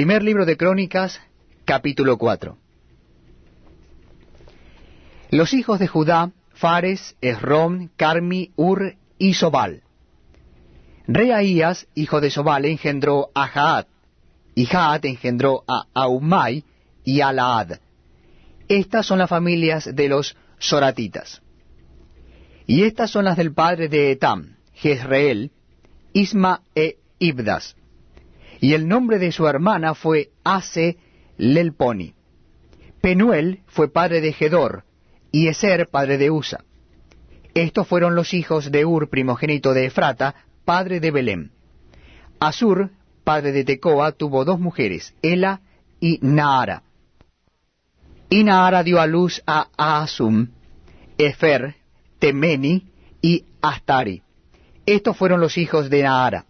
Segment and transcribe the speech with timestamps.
[0.00, 1.20] Primer libro de Crónicas,
[1.66, 2.56] capítulo 4.
[5.28, 9.82] Los hijos de Judá, Fares, Esrom, Carmi, Ur y Sobal.
[11.06, 13.88] Reaías, hijo de Sobal, engendró a Jaat,
[14.54, 16.64] y Jaat engendró a Aumai
[17.04, 17.80] y a Laad.
[18.68, 21.42] Estas son las familias de los Soratitas.
[22.66, 25.50] Y estas son las del padre de Etam, Jezreel,
[26.14, 27.76] Isma e Ibdas.
[28.60, 30.98] Y el nombre de su hermana fue Ase
[31.38, 32.14] Lelponi.
[33.00, 34.84] Penuel fue padre de Gedor,
[35.32, 36.64] y Eser padre de Usa.
[37.54, 41.52] Estos fueron los hijos de Ur, primogénito de Efrata, padre de Belén.
[42.38, 42.90] Asur,
[43.24, 45.60] padre de Tecoa, tuvo dos mujeres, Ela
[45.98, 46.82] y Naara.
[48.28, 50.48] Y Naara dio a luz a Asum,
[51.18, 51.76] Efer,
[52.18, 52.88] Temeni
[53.20, 54.22] y Astari.
[54.86, 56.46] Estos fueron los hijos de Naara.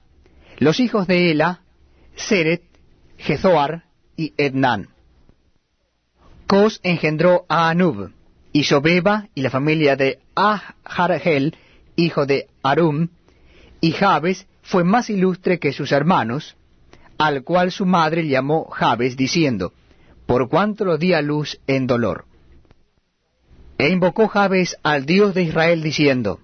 [0.59, 1.60] Los hijos de Ela,
[2.29, 2.63] Seret,
[3.19, 3.85] Jezoar
[4.17, 4.89] y Ednan.
[6.47, 8.13] Cos engendró a Anub,
[8.53, 11.57] y Sobeba y la familia de Ahargel,
[11.97, 13.09] hijo de Arum,
[13.81, 16.57] y Jabes fue más ilustre que sus hermanos,
[17.19, 19.73] al cual su madre llamó Jabes, diciendo,
[20.27, 22.25] por cuanto lo di a luz en dolor.
[23.79, 26.41] E invocó Jabes al Dios de Israel, diciendo,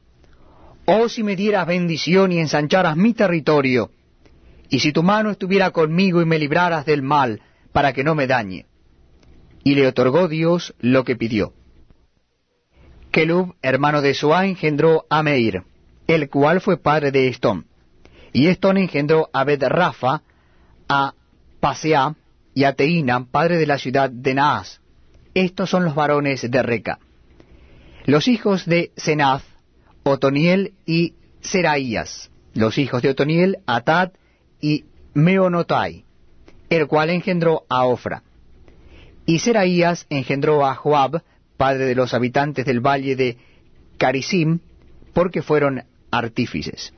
[0.86, 3.90] Oh si me dieras bendición y ensancharas mi territorio,
[4.68, 7.40] y si tu mano estuviera conmigo y me libraras del mal,
[7.72, 8.66] para que no me dañe.
[9.62, 11.52] Y le otorgó Dios lo que pidió.
[13.10, 15.62] Kelub, hermano de Suá, engendró a Meir,
[16.06, 17.66] el cual fue padre de Estón.
[18.32, 20.22] Y Estón engendró a Bet Rafa,
[20.88, 21.14] a
[21.60, 22.14] Pasea
[22.54, 24.80] y a Teína, padre de la ciudad de Naas.
[25.34, 26.98] Estos son los varones de Reca.
[28.04, 29.42] Los hijos de Senaz,
[30.02, 32.30] Otoniel y Seraías.
[32.54, 34.12] Los hijos de Otoniel, Atad
[34.60, 36.04] y Meonotai,
[36.68, 38.22] el cual engendró a Ofra.
[39.24, 41.22] Y Seraías engendró a Joab,
[41.56, 43.38] padre de los habitantes del valle de
[43.98, 44.60] Carisim,
[45.12, 46.92] porque fueron artífices.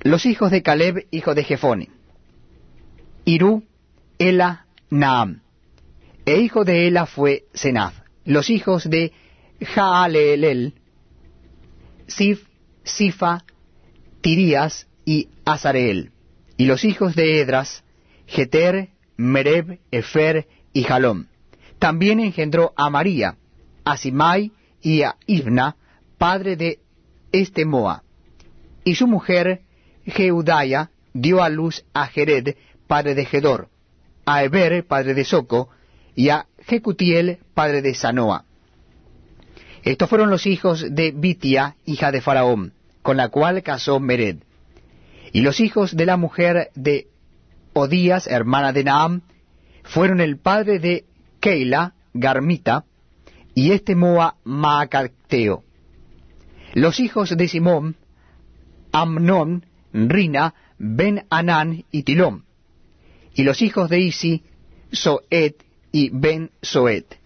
[0.00, 1.90] Los hijos de Caleb, hijo de Jefone.
[3.24, 3.64] Irú,
[4.18, 5.42] Ela, Naam.
[6.24, 7.94] E hijo de Ela fue Senaz.
[8.24, 9.12] Los hijos de
[9.60, 10.74] Jaalelel,
[12.06, 12.46] Sif,
[12.82, 13.44] Sifa,
[14.20, 16.12] Tirías y Azareel.
[16.60, 17.84] Y los hijos de Edras,
[18.26, 21.24] Jeter, Mereb, Efer y Jalom.
[21.78, 23.38] También engendró a María,
[23.82, 25.76] a Simai y a Ibna,
[26.18, 26.80] padre de
[27.32, 28.02] Estemoa.
[28.84, 29.62] Y su mujer,
[30.04, 32.56] Jeudaya, dio a luz a Jered,
[32.86, 33.70] padre de Gedor,
[34.26, 35.70] a Eber, padre de Soco,
[36.14, 38.44] y a Jecutiel, padre de Sanoa.
[39.82, 44.40] Estos fueron los hijos de Bitia, hija de Faraón, con la cual casó Mered.
[45.32, 47.08] Y los hijos de la mujer de
[47.72, 49.22] Odías, hermana de Naam,
[49.84, 51.04] fueron el padre de
[51.40, 52.84] Keila, Garmita,
[53.54, 55.64] y este Moa Maacateo.
[56.74, 57.96] Los hijos de Simón,
[58.92, 62.44] Amnón, Rina, Ben Anán y Tilón.
[63.34, 64.42] Y los hijos de Isi,
[64.92, 67.18] Soet y Ben Soet.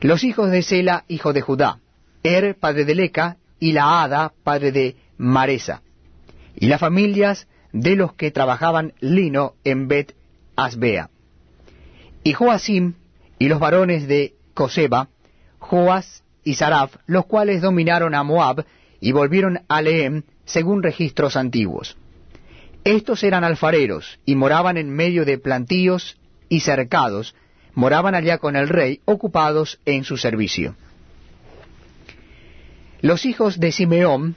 [0.00, 1.80] Los hijos de Sela, hijo de Judá,
[2.22, 5.82] Er, padre de Leca, y Laada, padre de Maresa.
[6.56, 10.14] Y las familias de los que trabajaban lino en Bet
[10.56, 11.10] Asbea.
[12.22, 12.94] Y Joasim,
[13.38, 15.08] y los varones de Coseba,
[15.58, 18.64] Joas y Saraf, los cuales dominaron a Moab
[19.00, 21.96] y volvieron a Lehem según registros antiguos.
[22.84, 26.18] Estos eran alfareros y moraban en medio de plantíos
[26.48, 27.34] y cercados,
[27.74, 30.74] moraban allá con el rey, ocupados en su servicio.
[33.00, 34.36] Los hijos de Simeón,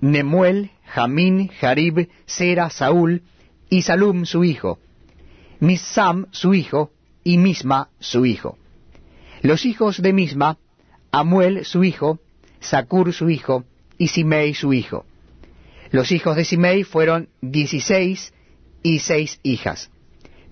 [0.00, 3.22] Nemuel, Jamín, Jarib, Sera, Saúl,
[3.70, 4.78] y Salum su hijo,
[5.60, 6.92] Misam su hijo,
[7.24, 8.58] y Misma su hijo.
[9.40, 10.58] Los hijos de Misma,
[11.10, 12.18] Amuel su hijo,
[12.60, 13.64] Sacur su hijo,
[13.96, 15.06] y Simei su hijo.
[15.90, 18.34] Los hijos de Simei fueron dieciséis
[18.82, 19.90] y seis hijas.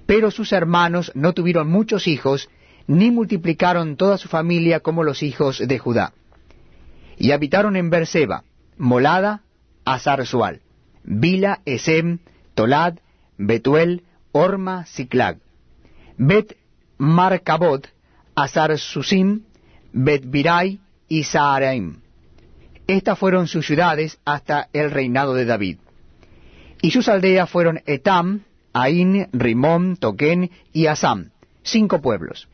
[0.06, 2.48] Pero sus hermanos no tuvieron muchos hijos,
[2.86, 6.14] ni multiplicaron toda su familia como los hijos de Judá.
[7.18, 8.44] Y habitaron en Berseba,
[8.78, 9.42] Molada,
[9.94, 10.60] Azar-Sual,
[11.02, 12.18] Bila, Esem,
[12.54, 12.98] Tolad,
[13.38, 14.02] Betuel,
[14.32, 15.38] Orma, Siclag,
[16.16, 16.56] Bet
[16.98, 17.88] Marcabot,
[18.34, 19.42] Azar-Susim,
[19.92, 22.00] Bet Birai y Saaraim.
[22.86, 25.78] Estas fueron sus ciudades hasta el reinado de David.
[26.82, 28.42] Y sus aldeas fueron Etam,
[28.72, 31.30] Ain, Rimón, Toquén y Asam,
[31.62, 32.48] cinco pueblos.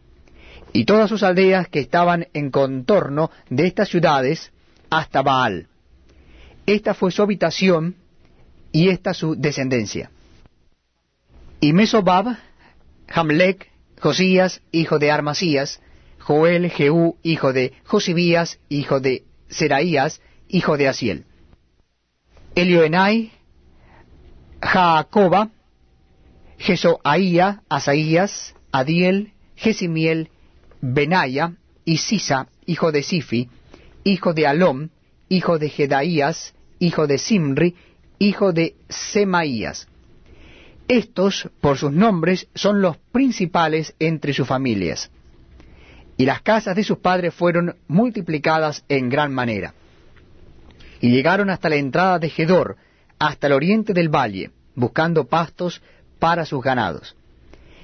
[0.72, 4.52] Y todas sus aldeas que estaban en contorno de estas ciudades
[4.90, 5.68] hasta Baal.
[6.66, 7.96] Esta fue su habitación
[8.72, 10.10] y esta su descendencia.
[11.60, 12.36] Y Mesobab,
[13.08, 13.70] Hamlec,
[14.00, 15.80] Josías, hijo de Armasías,
[16.18, 21.24] Joel, Jehú, hijo de Josibías, hijo de Seraías, hijo de Asiel.
[22.54, 23.30] Elioenai,
[24.60, 25.50] Jaacoba,
[26.58, 30.30] Jesoaía, Asaías, Adiel, Jesimiel,
[30.80, 31.54] Benaya,
[31.84, 33.48] y Sisa, hijo de Sifi,
[34.02, 34.88] hijo de Alom,
[35.28, 37.74] hijo de Jedaías, hijo de Simri,
[38.18, 39.88] hijo de Semaías.
[40.88, 45.10] Estos, por sus nombres, son los principales entre sus familias.
[46.16, 49.74] Y las casas de sus padres fueron multiplicadas en gran manera.
[51.00, 52.76] Y llegaron hasta la entrada de Gedor,
[53.18, 55.82] hasta el oriente del valle, buscando pastos
[56.18, 57.16] para sus ganados.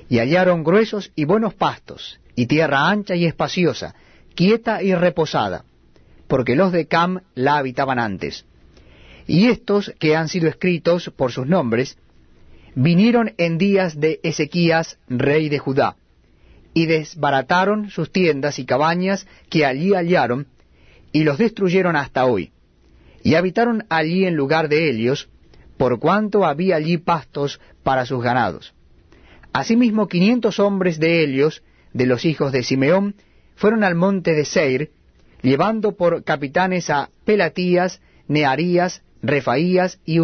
[0.09, 3.95] Y hallaron gruesos y buenos pastos, y tierra ancha y espaciosa,
[4.35, 5.65] quieta y reposada,
[6.29, 8.47] porque los de Cam la habitaban antes.
[9.27, 11.97] Y estos que han sido escritos por sus nombres,
[12.75, 15.97] vinieron en días de Ezequías, rey de Judá,
[16.75, 20.47] y desbarataron sus tiendas y cabañas que allí hallaron,
[21.13, 22.51] y los destruyeron hasta hoy.
[23.23, 25.29] Y habitaron allí en lugar de ellos,
[25.77, 28.75] por cuanto había allí pastos para sus ganados.
[29.53, 33.15] Asimismo quinientos hombres de Helios, de los hijos de Simeón,
[33.55, 34.91] fueron al monte de Seir,
[35.43, 40.19] llevando por capitanes a Pelatías, Nearías, Refaías y